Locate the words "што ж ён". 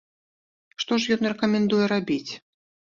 0.85-1.21